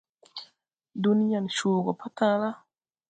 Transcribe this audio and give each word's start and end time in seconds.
Dunyan 1.03 1.45
coo 1.57 1.79
gɔ 1.85 1.93
patala. 2.01 2.49